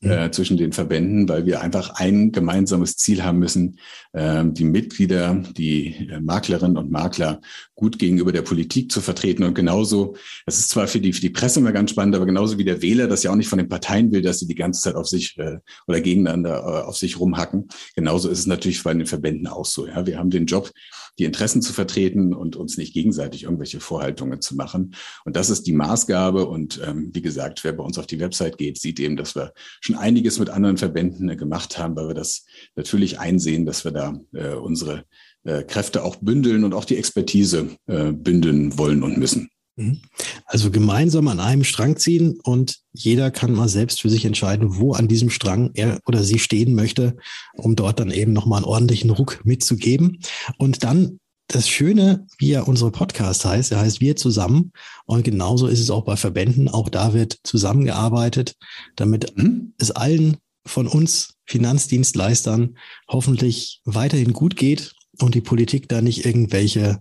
[0.00, 3.78] äh, zwischen den Verbänden, weil wir einfach ein gemeinsames Ziel haben müssen,
[4.12, 7.40] äh, die Mitglieder, die äh, Maklerinnen und Makler
[7.74, 9.42] gut gegenüber der Politik zu vertreten.
[9.42, 12.58] Und genauso, das ist zwar für die, für die Presse immer ganz spannend, aber genauso
[12.58, 14.80] wie der Wähler das ja auch nicht von den Parteien will, dass sie die ganze
[14.82, 17.68] Zeit auf sich äh, oder gegeneinander äh, auf sich rumhacken.
[17.96, 19.86] Genauso ist es natürlich bei den Verbänden auch so.
[19.86, 20.70] Ja, wir haben den Job,
[21.18, 24.94] die Interessen zu vertreten und uns nicht gegenseitig irgendwelche Vorhaltungen zu machen.
[25.24, 26.46] Und das ist die Maßgabe.
[26.46, 29.52] Und ähm, wie gesagt, wer bei uns auf die Website geht, sieht eben, dass wir
[29.80, 33.92] schon einiges mit anderen Verbänden äh, gemacht haben, weil wir das natürlich einsehen, dass wir
[33.92, 35.04] da äh, unsere
[35.44, 39.50] äh, Kräfte auch bündeln und auch die Expertise äh, bündeln wollen und müssen.
[39.78, 40.00] Mhm.
[40.44, 44.92] Also gemeinsam an einem Strang ziehen und jeder kann mal selbst für sich entscheiden, wo
[44.92, 47.16] an diesem Strang er oder sie stehen möchte,
[47.54, 50.18] um dort dann eben nochmal einen ordentlichen Ruck mitzugeben.
[50.58, 54.72] Und dann das Schöne, wie ja unsere Podcast heißt, er heißt Wir zusammen.
[55.06, 56.68] Und genauso ist es auch bei Verbänden.
[56.68, 58.54] Auch da wird zusammengearbeitet,
[58.96, 59.74] damit mhm.
[59.78, 62.76] es allen von uns Finanzdienstleistern
[63.08, 67.00] hoffentlich weiterhin gut geht und die Politik da nicht irgendwelche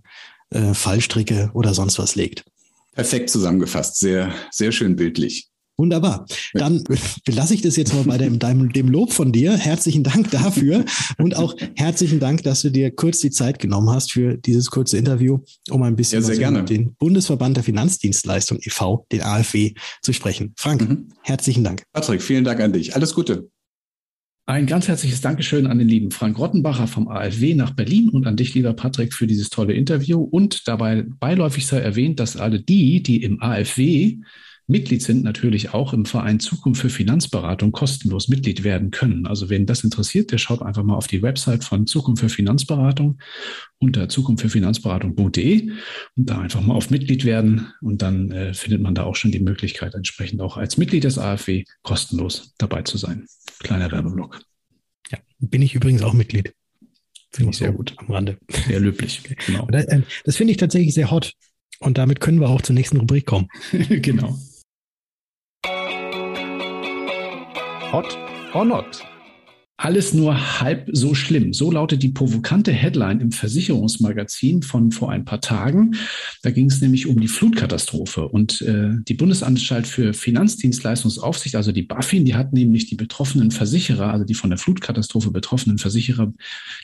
[0.52, 2.46] äh, Fallstricke oder sonst was legt.
[2.98, 5.50] Perfekt zusammengefasst, sehr, sehr schön bildlich.
[5.78, 6.26] Wunderbar.
[6.54, 6.84] Dann
[7.26, 8.40] belasse ich das jetzt mal bei dem,
[8.74, 9.56] dem Lob von dir.
[9.56, 10.84] Herzlichen Dank dafür
[11.20, 14.98] und auch herzlichen Dank, dass du dir kurz die Zeit genommen hast für dieses kurze
[14.98, 15.38] Interview,
[15.70, 20.56] um ein bisschen ja, über den Bundesverband der Finanzdienstleistung e.V., den AfW, zu sprechen.
[20.58, 21.10] Frank, mhm.
[21.22, 21.84] herzlichen Dank.
[21.94, 22.96] Patrick, vielen Dank an dich.
[22.96, 23.52] Alles Gute.
[24.50, 28.38] Ein ganz herzliches Dankeschön an den lieben Frank Rottenbacher vom AfW nach Berlin und an
[28.38, 30.22] dich, lieber Patrick, für dieses tolle Interview.
[30.22, 34.20] Und dabei beiläufig sei erwähnt, dass alle die, die im AfW
[34.68, 39.26] Mitglied sind, natürlich auch im Verein Zukunft für Finanzberatung kostenlos Mitglied werden können.
[39.26, 43.18] Also wen das interessiert, der schaut einfach mal auf die Website von Zukunft für Finanzberatung
[43.80, 45.72] unter zukunftfürfinanzberatung.de
[46.18, 49.32] und da einfach mal auf Mitglied werden und dann äh, findet man da auch schon
[49.32, 53.26] die Möglichkeit, entsprechend auch als Mitglied des AfW kostenlos dabei zu sein.
[53.60, 54.42] Kleiner Werbeblock.
[55.12, 56.54] Ja, bin ich übrigens auch Mitglied.
[57.32, 57.94] Finde ich sehr gut.
[57.98, 58.38] Am Rande.
[58.68, 59.22] Sehr löblich.
[59.46, 59.66] Genau.
[59.72, 61.34] Das, äh, das finde ich tatsächlich sehr hot.
[61.80, 63.48] Und damit können wir auch zur nächsten Rubrik kommen.
[63.72, 64.38] genau.
[67.94, 68.18] Hot
[68.54, 69.02] or not?
[69.78, 71.54] Alles nur halb so schlimm.
[71.54, 75.96] So lautet die provokante Headline im Versicherungsmagazin von vor ein paar Tagen.
[76.44, 78.28] Da ging es nämlich um die Flutkatastrophe.
[78.28, 84.12] Und äh, die Bundesanstalt für Finanzdienstleistungsaufsicht, also die BaFin, die hat nämlich die betroffenen Versicherer,
[84.12, 86.34] also die von der Flutkatastrophe betroffenen Versicherer,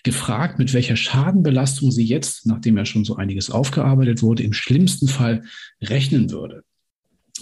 [0.04, 5.10] gefragt, mit welcher Schadenbelastung sie jetzt, nachdem ja schon so einiges aufgearbeitet wurde, im schlimmsten
[5.10, 5.44] Fall
[5.82, 6.64] rechnen würde.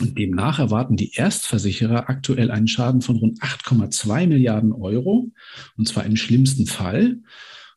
[0.02, 5.32] Und demnach erwarten die Erstversicherer aktuell einen Schaden von rund 8,2 Milliarden Euro,
[5.78, 7.20] und zwar im schlimmsten Fall.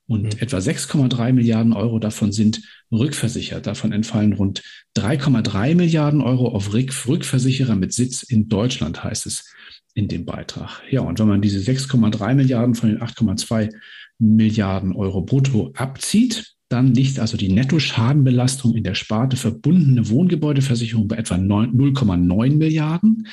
[0.06, 0.40] Und mhm.
[0.40, 3.66] etwa 6,3 Milliarden Euro davon sind rückversichert.
[3.66, 4.62] Davon entfallen rund
[4.96, 9.54] 3,3 Milliarden Euro auf Rückversicherer mit Sitz in Deutschland, heißt es
[9.94, 10.82] in dem Beitrag.
[10.90, 13.72] Ja, und wenn man diese 6,3 Milliarden von den 8,2
[14.18, 21.16] Milliarden Euro brutto abzieht, dann liegt also die Nettoschadenbelastung in der Sparte verbundene Wohngebäudeversicherung bei
[21.16, 23.28] etwa 0,9 Milliarden,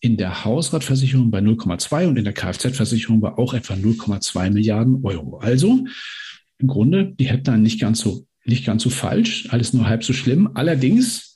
[0.00, 5.36] in der Hausratversicherung bei 0,2 und in der Kfz-Versicherung bei auch etwa 0,2 Milliarden Euro.
[5.40, 5.84] Also
[6.56, 10.14] im Grunde die Headline nicht ganz so nicht ganz so falsch, alles nur halb so
[10.14, 10.52] schlimm.
[10.54, 11.35] Allerdings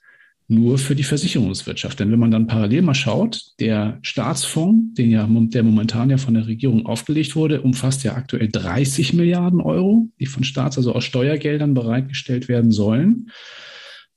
[0.51, 2.01] nur für die Versicherungswirtschaft.
[2.01, 6.35] Denn wenn man dann parallel mal schaut, der Staatsfonds, den ja, der momentan ja von
[6.35, 11.05] der Regierung aufgelegt wurde, umfasst ja aktuell 30 Milliarden Euro, die von Staats, also aus
[11.05, 13.31] Steuergeldern bereitgestellt werden sollen.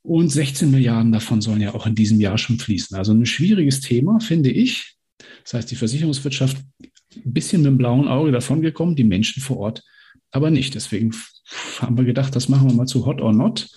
[0.02, 2.98] Und 16 Milliarden davon sollen ja auch in diesem Jahr schon fließen.
[2.98, 4.96] Also ein schwieriges Thema, finde ich.
[5.44, 6.58] Das heißt, die Versicherungswirtschaft
[7.16, 9.84] ein bisschen mit dem blauen Auge davongekommen, die Menschen vor Ort
[10.34, 10.76] aber nicht.
[10.76, 11.16] Deswegen
[11.80, 13.70] haben wir gedacht, das machen wir mal zu Hot or Not.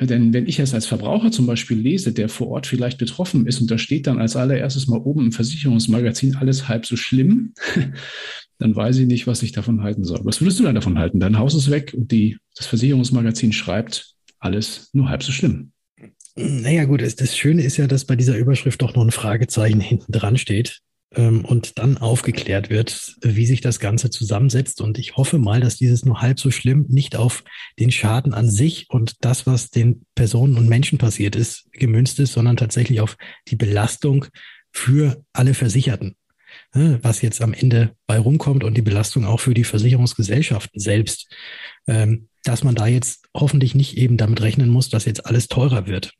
[0.00, 3.60] Denn wenn ich es als Verbraucher zum Beispiel lese, der vor Ort vielleicht betroffen ist
[3.60, 7.54] und da steht dann als allererstes mal oben im Versicherungsmagazin alles halb so schlimm,
[8.58, 10.20] dann weiß ich nicht, was ich davon halten soll.
[10.24, 11.20] Was würdest du dann davon halten?
[11.20, 15.70] Dein Haus ist weg und die, das Versicherungsmagazin schreibt alles nur halb so schlimm.
[16.34, 20.10] Naja, gut, das Schöne ist ja, dass bei dieser Überschrift doch noch ein Fragezeichen hinten
[20.10, 20.80] dran steht
[21.16, 24.80] ähm, und dann aufgeklärt wird, wie sich das Ganze zusammensetzt.
[24.80, 27.44] Und ich hoffe mal, dass dieses nur halb so schlimm nicht auf
[27.78, 32.32] den Schaden an sich und das, was den Personen und Menschen passiert ist, gemünzt ist,
[32.32, 33.16] sondern tatsächlich auf
[33.48, 34.26] die Belastung
[34.72, 36.16] für alle Versicherten
[36.74, 41.32] ne, was jetzt am Ende bei rumkommt und die Belastung auch für die Versicherungsgesellschaften selbst,
[41.86, 45.86] ähm, dass man da jetzt hoffentlich nicht eben damit rechnen muss, dass jetzt alles teurer
[45.86, 46.12] wird.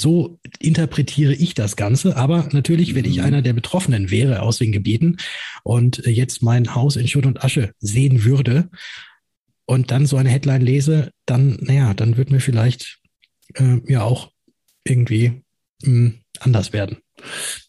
[0.00, 2.16] So interpretiere ich das Ganze.
[2.16, 3.24] Aber natürlich, wenn ich mhm.
[3.24, 5.18] einer der Betroffenen wäre aus den Gebieten
[5.62, 8.70] und jetzt mein Haus in Schutt und Asche sehen würde
[9.66, 12.98] und dann so eine Headline lese, dann, naja, dann wird mir vielleicht
[13.56, 14.30] äh, ja auch
[14.84, 15.42] irgendwie
[15.82, 16.96] mh, hm, anders werden.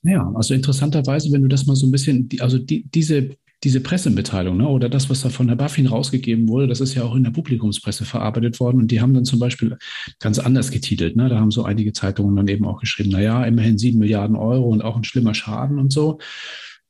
[0.04, 4.58] Ja, also interessanterweise, wenn du das mal so ein bisschen, also die, diese diese Pressemitteilung
[4.58, 7.24] ne, oder das, was da von der Buffin rausgegeben wurde, das ist ja auch in
[7.24, 8.78] der Publikumspresse verarbeitet worden.
[8.78, 9.78] Und die haben dann zum Beispiel
[10.20, 11.16] ganz anders getitelt.
[11.16, 11.30] Ne?
[11.30, 14.70] Da haben so einige Zeitungen dann eben auch geschrieben, na ja, immerhin sieben Milliarden Euro
[14.70, 16.20] und auch ein schlimmer Schaden und so.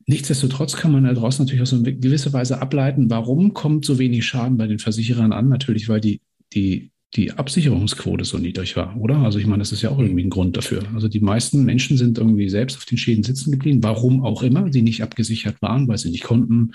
[0.08, 4.26] Nichtsdestotrotz kann man daraus natürlich auch so in gewisser Weise ableiten, warum kommt so wenig
[4.26, 5.50] Schaden bei den Versicherern an?
[5.50, 6.22] Natürlich, weil die,
[6.54, 9.18] die die Absicherungsquote so niedrig war, oder?
[9.18, 10.84] Also ich meine, das ist ja auch irgendwie ein Grund dafür.
[10.96, 14.72] Also die meisten Menschen sind irgendwie selbst auf den Schäden sitzen geblieben, warum auch immer,
[14.72, 16.72] sie nicht abgesichert waren, weil sie nicht konnten,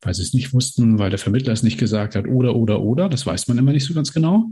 [0.00, 3.10] weil sie es nicht wussten, weil der Vermittler es nicht gesagt hat, oder, oder, oder.
[3.10, 4.46] Das weiß man immer nicht so ganz genau.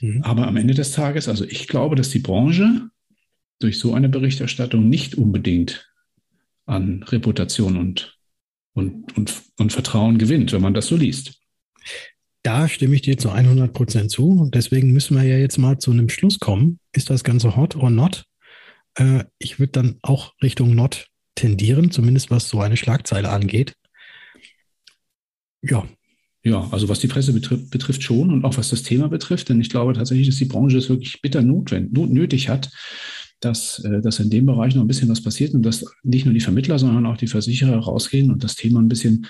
[0.00, 0.22] Mhm.
[0.22, 2.88] Aber am Ende des Tages, also ich glaube, dass die Branche
[3.60, 5.92] durch so eine Berichterstattung nicht unbedingt
[6.64, 8.18] an Reputation und,
[8.72, 11.38] und, und, und Vertrauen gewinnt, wenn man das so liest.
[12.44, 14.28] Da stimme ich dir zu 100 Prozent zu.
[14.28, 16.78] Und deswegen müssen wir ja jetzt mal zu einem Schluss kommen.
[16.92, 18.26] Ist das Ganze hot or not?
[18.96, 23.74] Äh, ich würde dann auch Richtung not tendieren, zumindest was so eine Schlagzeile angeht.
[25.62, 25.88] Ja.
[26.44, 29.62] Ja, also was die Presse betrifft, betrifft schon und auch was das Thema betrifft, denn
[29.62, 32.70] ich glaube tatsächlich, dass die Branche es wirklich bitter notwendig, nötig hat,
[33.40, 36.34] dass, äh, dass in dem Bereich noch ein bisschen was passiert und dass nicht nur
[36.34, 39.26] die Vermittler, sondern auch die Versicherer rausgehen und das Thema ein bisschen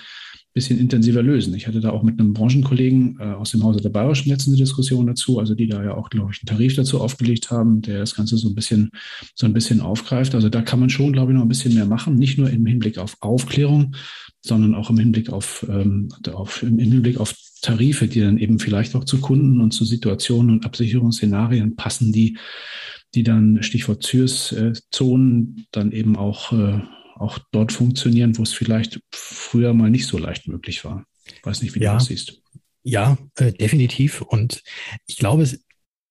[0.55, 1.53] bisschen intensiver lösen.
[1.53, 5.05] Ich hatte da auch mit einem Branchenkollegen äh, aus dem Hause der Bayerischen letzte Diskussion
[5.05, 8.15] dazu, also die da ja auch, glaube ich, einen Tarif dazu aufgelegt haben, der das
[8.15, 8.89] Ganze so ein bisschen,
[9.35, 10.33] so ein bisschen aufgreift.
[10.33, 12.65] Also da kann man schon, glaube ich, noch ein bisschen mehr machen, nicht nur im
[12.65, 13.97] Hinblick auf Aufklärung,
[14.41, 18.95] sondern auch im Hinblick auf, ähm, auf im Hinblick auf Tarife, die dann eben vielleicht
[18.95, 22.37] auch zu Kunden und zu Situationen und Absicherungsszenarien passen, die,
[23.13, 26.79] die dann Stichwort ZÜRS-Zonen äh, dann eben auch äh,
[27.15, 31.05] auch dort funktionieren, wo es vielleicht früher mal nicht so leicht möglich war.
[31.25, 32.41] Ich weiß nicht, wie ja, du das siehst.
[32.83, 34.21] Ja, äh, definitiv.
[34.21, 34.61] Und
[35.07, 35.63] ich glaube, es,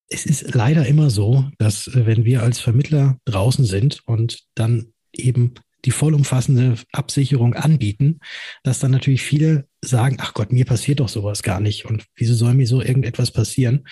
[0.09, 4.93] es ist leider immer so, dass äh, wenn wir als Vermittler draußen sind und dann
[5.13, 8.21] eben die vollumfassende Absicherung anbieten,
[8.63, 12.35] dass dann natürlich viele sagen, ach Gott, mir passiert doch sowas gar nicht und wieso
[12.35, 13.87] soll mir so irgendetwas passieren?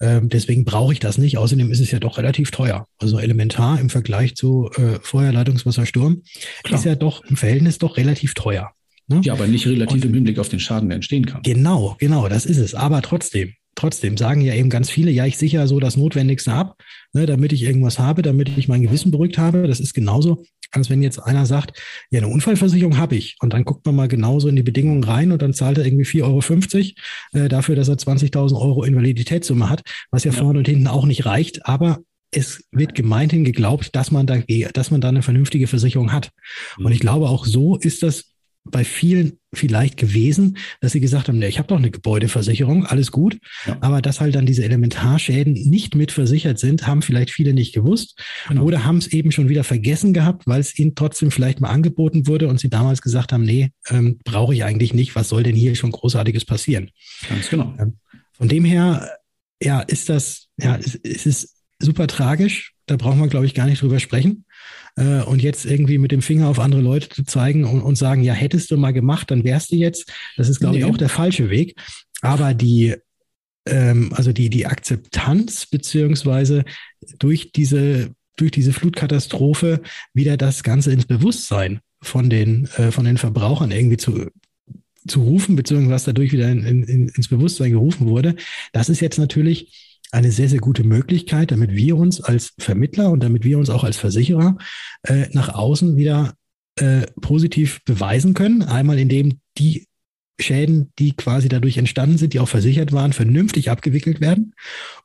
[0.00, 1.38] Ähm, deswegen brauche ich das nicht.
[1.38, 2.86] Außerdem ist es ja doch relativ teuer.
[2.98, 6.22] Also elementar im Vergleich zu äh, Feuerleitungswassersturm
[6.62, 6.78] Klar.
[6.78, 8.72] ist ja doch im Verhältnis doch relativ teuer.
[9.08, 9.20] Ne?
[9.24, 11.42] Ja, aber nicht relativ und, im Hinblick auf den Schaden, der entstehen kann.
[11.42, 12.74] Genau, genau, das ist es.
[12.74, 16.76] Aber trotzdem, trotzdem sagen ja eben ganz viele, ja, ich sichere so das Notwendigste ab,
[17.12, 19.66] ne, damit ich irgendwas habe, damit ich mein Gewissen beruhigt habe.
[19.66, 21.78] Das ist genauso, als wenn jetzt einer sagt,
[22.10, 23.36] ja, eine Unfallversicherung habe ich.
[23.40, 26.04] Und dann guckt man mal genauso in die Bedingungen rein und dann zahlt er irgendwie
[26.04, 26.94] 4,50
[27.34, 30.86] Euro äh, dafür, dass er 20.000 Euro Invaliditätssumme hat, was ja, ja vorne und hinten
[30.86, 31.66] auch nicht reicht.
[31.66, 31.98] Aber
[32.30, 34.38] es wird gemeinhin geglaubt, dass man da,
[34.72, 36.30] dass man da eine vernünftige Versicherung hat.
[36.78, 36.92] Und mhm.
[36.92, 38.31] ich glaube, auch so ist das
[38.64, 43.10] bei vielen vielleicht gewesen, dass sie gesagt haben, ne, ich habe doch eine Gebäudeversicherung, alles
[43.10, 43.76] gut, ja.
[43.80, 48.18] aber dass halt dann diese Elementarschäden nicht mit versichert sind, haben vielleicht viele nicht gewusst
[48.48, 48.62] genau.
[48.64, 52.26] oder haben es eben schon wieder vergessen gehabt, weil es ihnen trotzdem vielleicht mal angeboten
[52.26, 55.56] wurde und sie damals gesagt haben, nee, ähm, brauche ich eigentlich nicht, was soll denn
[55.56, 56.90] hier schon großartiges passieren?
[57.28, 57.74] Ganz genau.
[57.78, 57.98] Ähm,
[58.32, 59.18] von dem her,
[59.60, 63.66] ja, ist das, ja, es, es ist super tragisch, da brauchen wir, glaube ich, gar
[63.66, 64.44] nicht drüber sprechen
[64.96, 68.22] äh, und jetzt irgendwie mit dem Finger auf andere Leute zu zeigen und, und sagen,
[68.22, 70.12] ja, hättest du mal gemacht, dann wärst du jetzt.
[70.36, 70.80] Das ist, glaube nee.
[70.80, 71.76] ich, auch der falsche Weg.
[72.20, 72.94] Aber die,
[73.66, 76.64] ähm, also die, die Akzeptanz beziehungsweise
[77.18, 79.80] durch diese, durch diese Flutkatastrophe
[80.12, 84.30] wieder das Ganze ins Bewusstsein von den, äh, von den Verbrauchern irgendwie zu,
[85.06, 88.36] zu rufen, beziehungsweise was dadurch wieder in, in, ins Bewusstsein gerufen wurde.
[88.72, 93.22] Das ist jetzt natürlich eine sehr, sehr gute Möglichkeit, damit wir uns als Vermittler und
[93.22, 94.58] damit wir uns auch als Versicherer
[95.04, 96.34] äh, nach außen wieder
[96.76, 98.62] äh, positiv beweisen können.
[98.62, 99.86] Einmal indem die
[100.40, 104.54] Schäden, die quasi dadurch entstanden sind, die auch versichert waren, vernünftig abgewickelt werden.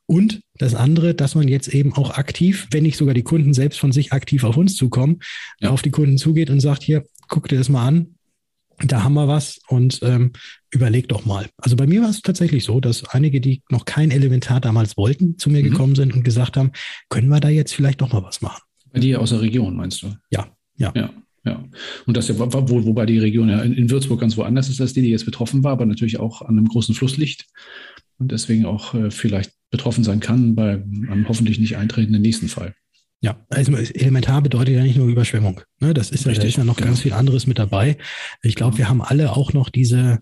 [0.06, 3.80] Und das andere, dass man jetzt eben auch aktiv, wenn nicht sogar die Kunden selbst
[3.80, 5.20] von sich aktiv auf uns zukommen,
[5.60, 5.70] ja.
[5.70, 8.17] auf die Kunden zugeht und sagt, hier, guck dir das mal an,
[8.86, 10.34] da haben wir was und ähm,
[10.72, 11.48] überleg doch mal.
[11.58, 15.38] Also bei mir war es tatsächlich so, dass einige, die noch kein Elementar damals wollten,
[15.38, 15.72] zu mir mhm.
[15.72, 16.72] gekommen sind und gesagt haben,
[17.10, 18.62] können wir da jetzt vielleicht doch mal was machen.
[18.92, 20.08] Bei dir aus der Region, meinst du?
[20.30, 20.92] Ja, ja.
[20.96, 21.10] Ja.
[21.46, 21.64] Ja,
[22.06, 25.02] und das ja, wo, wobei die Region ja in, Würzburg ganz woanders ist als die,
[25.02, 27.46] die jetzt betroffen war, aber natürlich auch an einem großen Fluss liegt
[28.18, 32.76] und deswegen auch äh, vielleicht betroffen sein kann bei einem hoffentlich nicht eintretenden nächsten Fall.
[33.20, 35.62] Ja, also elementar bedeutet ja nicht nur Überschwemmung.
[35.80, 35.94] Ne?
[35.94, 36.90] Das ist, Richtig, da ist ja noch genau.
[36.90, 37.98] ganz viel anderes mit dabei.
[38.44, 38.78] Ich glaube, ja.
[38.80, 40.20] wir haben alle auch noch diese,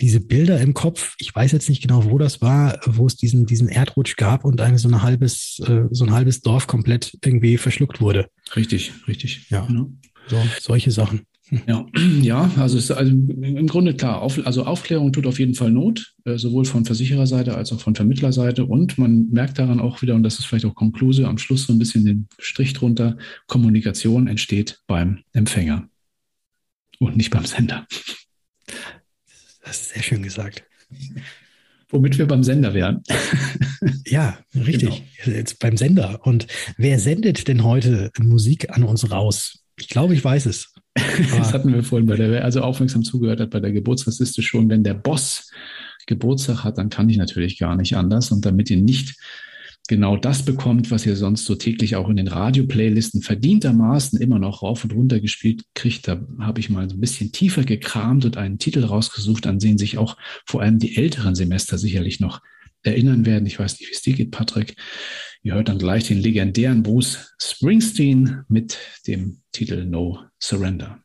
[0.00, 1.14] diese Bilder im Kopf.
[1.18, 4.60] Ich weiß jetzt nicht genau, wo das war, wo es diesen, diesen Erdrutsch gab und
[4.60, 8.28] ein so ein halbes, äh, so ein halbes Dorf komplett irgendwie verschluckt wurde.
[8.56, 9.48] Richtig, richtig.
[9.48, 9.64] Ja.
[9.66, 9.92] Genau.
[10.26, 11.22] So, solche Sachen.
[11.66, 11.86] Ja,
[12.22, 16.14] ja also, ist also im Grunde klar, auf, also Aufklärung tut auf jeden Fall Not,
[16.24, 18.64] äh, sowohl von Versichererseite als auch von Vermittlerseite.
[18.64, 21.72] Und man merkt daran auch wieder, und das ist vielleicht auch Konkluse, am Schluss so
[21.72, 25.88] ein bisschen den Strich drunter, Kommunikation entsteht beim Empfänger
[26.98, 27.86] und nicht beim Sender.
[29.64, 30.64] Das ist sehr schön gesagt.
[31.90, 33.02] Womit wir beim Sender wären.
[34.06, 35.04] ja, richtig.
[35.24, 35.36] Genau.
[35.36, 36.26] Jetzt beim Sender.
[36.26, 36.46] Und
[36.78, 39.62] wer sendet denn heute Musik an uns raus?
[39.78, 40.71] Ich glaube, ich weiß es.
[40.94, 44.84] Das hatten wir vorhin bei der, also aufmerksam zugehört hat bei der Geburtstagsliste schon, wenn
[44.84, 45.50] der Boss
[46.06, 48.32] Geburtstag hat, dann kann ich natürlich gar nicht anders.
[48.32, 49.16] Und damit ihr nicht
[49.88, 54.62] genau das bekommt, was ihr sonst so täglich auch in den Radio-Playlisten verdientermaßen immer noch
[54.62, 58.36] rauf und runter gespielt kriegt, da habe ich mal so ein bisschen tiefer gekramt und
[58.36, 62.40] einen Titel rausgesucht, an den sich auch vor allem die älteren Semester sicherlich noch
[62.82, 63.46] erinnern werden.
[63.46, 64.76] Ich weiß nicht, wie es dir geht, Patrick.
[65.44, 68.78] Ihr hört dann gleich den legendären Bruce Springsteen mit
[69.08, 71.02] dem Titel No Surrender.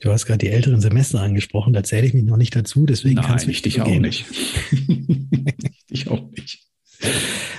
[0.00, 3.16] Du hast gerade die älteren Semester angesprochen, da zähle ich mich noch nicht dazu, deswegen
[3.16, 4.24] Nein, kannst du ich dich auch nicht.
[5.90, 6.60] ich auch nicht.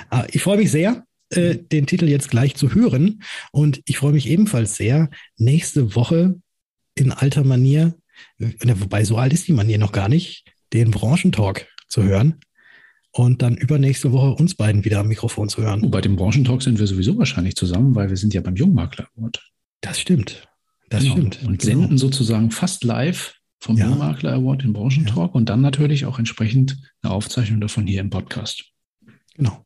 [0.10, 4.13] Ah, ich freue mich sehr, äh, den Titel jetzt gleich zu hören und ich freue
[4.13, 6.39] mich ebenfalls sehr, nächste Woche
[6.96, 7.98] in alter Manier,
[8.39, 12.39] äh, wobei so alt ist die Manier noch gar nicht, den Branchentalk zu hören
[13.17, 15.82] und dann übernächste Woche uns beiden wieder am Mikrofon zu hören.
[15.84, 19.08] Oh, bei dem Branchentalk sind wir sowieso wahrscheinlich zusammen, weil wir sind ja beim Jungmakler
[19.17, 19.43] Award.
[19.82, 20.47] Das stimmt.
[20.89, 21.15] Das genau.
[21.15, 21.43] stimmt.
[21.43, 21.80] Und genau.
[21.80, 23.88] senden sozusagen fast live vom ja.
[23.88, 25.34] Jungmakler Award den Branchentalk ja.
[25.34, 28.65] und dann natürlich auch entsprechend eine Aufzeichnung davon hier im Podcast.
[29.36, 29.65] Genau.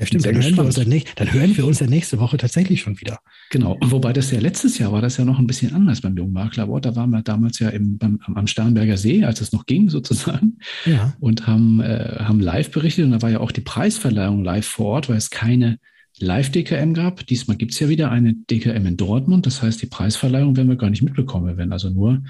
[0.00, 0.24] Ja, stimmt.
[0.24, 3.18] Dann hören, wir uns dann, dann hören wir uns ja nächste Woche tatsächlich schon wieder.
[3.50, 3.76] Genau.
[3.82, 6.86] Wobei das ja letztes Jahr war das ja noch ein bisschen anders beim Jungmakler Award.
[6.86, 10.58] Da waren wir damals ja im, beim, am Starnberger See, als es noch ging sozusagen.
[10.86, 11.12] Ja.
[11.20, 13.04] Und haben, äh, haben live berichtet.
[13.04, 15.78] Und da war ja auch die Preisverleihung live vor Ort, weil es keine
[16.18, 17.26] Live-DKM gab.
[17.26, 19.44] Diesmal gibt es ja wieder eine DKM in Dortmund.
[19.44, 21.46] Das heißt, die Preisverleihung werden wir gar nicht mitbekommen.
[21.46, 22.22] Wir werden also nur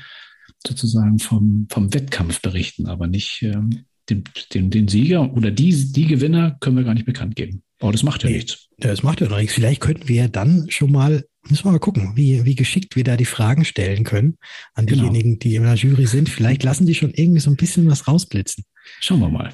[0.66, 6.06] sozusagen vom, vom Wettkampf berichten, aber nicht ähm, den, den, den Sieger oder die, die
[6.06, 7.62] Gewinner können wir gar nicht bekannt geben.
[7.80, 8.68] Aber das macht ja nee, nichts.
[8.78, 9.54] Das macht ja noch nichts.
[9.54, 13.16] Vielleicht könnten wir dann schon mal, müssen wir mal gucken, wie, wie geschickt wir da
[13.16, 14.36] die Fragen stellen können
[14.74, 15.02] an genau.
[15.02, 16.28] diejenigen, die in der Jury sind.
[16.28, 18.64] Vielleicht lassen die schon irgendwie so ein bisschen was rausblitzen.
[19.00, 19.52] Schauen wir mal.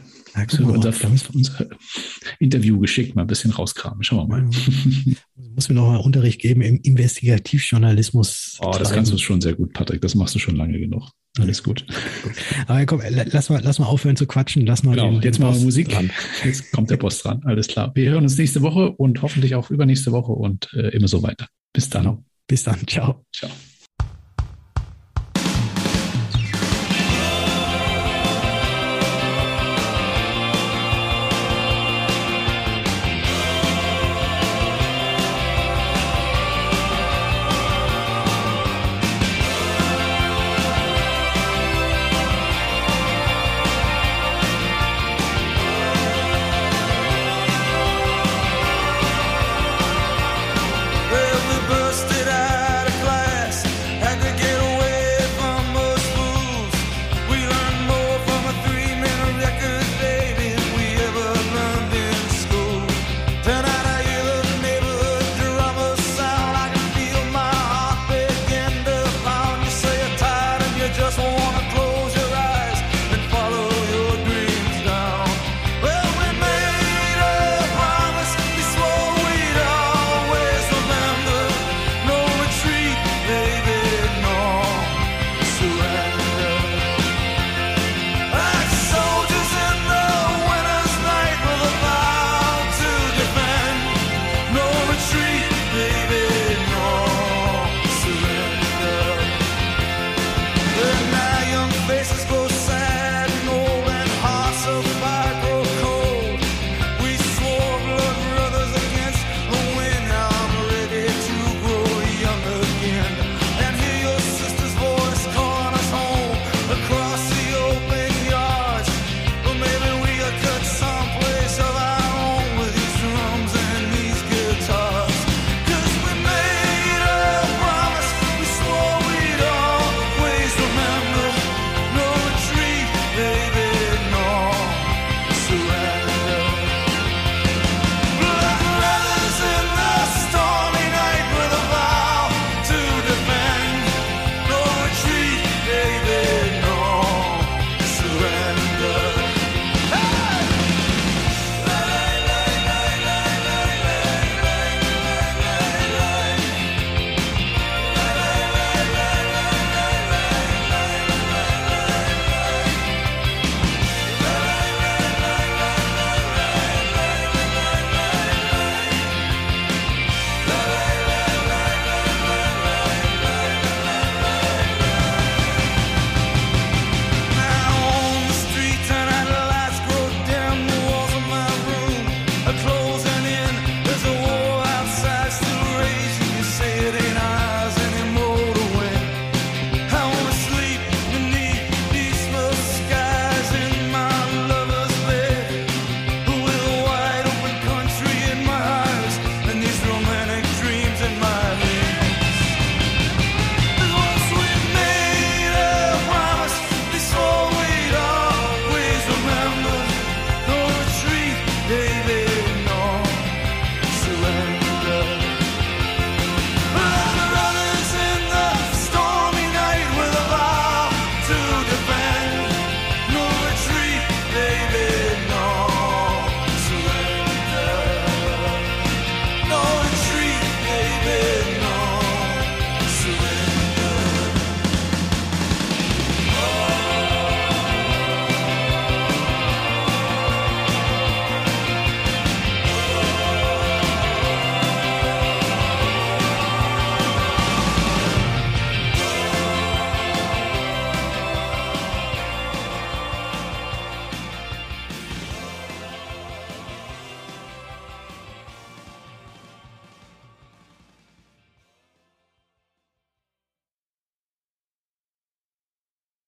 [0.59, 0.93] Unser,
[1.33, 1.67] unser
[2.39, 4.03] Interview geschickt mal ein bisschen rauskramen.
[4.05, 4.43] Schauen wir mal.
[5.55, 8.59] Muss mir noch mal Unterricht geben im Investigativjournalismus.
[8.61, 10.03] Oh, das kannst du schon sehr gut, Patrick.
[10.03, 11.11] Das machst du schon lange genug.
[11.39, 11.87] Alles gut.
[12.67, 14.67] Aber komm, lass mal, lass mal aufhören zu quatschen.
[14.67, 16.11] Lass mal genau, den, jetzt machen wir Musik dran.
[16.45, 17.43] Jetzt kommt der Boss dran.
[17.45, 17.93] Alles klar.
[17.95, 21.49] Wir hören uns nächste Woche und hoffentlich auch übernächste Woche und äh, immer so weiter.
[21.73, 22.25] Bis dann.
[22.47, 22.87] Bis dann.
[22.87, 23.25] Ciao.
[23.33, 23.51] Ciao.